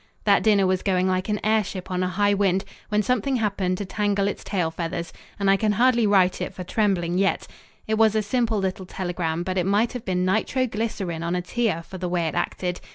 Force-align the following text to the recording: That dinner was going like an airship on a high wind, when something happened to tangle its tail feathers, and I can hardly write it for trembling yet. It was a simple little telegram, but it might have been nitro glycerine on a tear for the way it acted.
That 0.23 0.41
dinner 0.41 0.65
was 0.65 0.81
going 0.81 1.07
like 1.07 1.29
an 1.29 1.39
airship 1.45 1.91
on 1.91 2.01
a 2.01 2.07
high 2.07 2.33
wind, 2.33 2.65
when 2.89 3.03
something 3.03 3.35
happened 3.35 3.77
to 3.77 3.85
tangle 3.85 4.27
its 4.27 4.43
tail 4.43 4.71
feathers, 4.71 5.13
and 5.39 5.47
I 5.47 5.57
can 5.57 5.73
hardly 5.73 6.07
write 6.07 6.41
it 6.41 6.55
for 6.55 6.63
trembling 6.63 7.19
yet. 7.19 7.45
It 7.85 7.99
was 7.99 8.15
a 8.15 8.23
simple 8.23 8.57
little 8.57 8.87
telegram, 8.87 9.43
but 9.43 9.59
it 9.59 9.65
might 9.67 9.93
have 9.93 10.03
been 10.03 10.25
nitro 10.25 10.65
glycerine 10.65 11.21
on 11.21 11.35
a 11.35 11.41
tear 11.43 11.83
for 11.83 11.99
the 11.99 12.09
way 12.09 12.21
it 12.25 12.33
acted. 12.33 12.81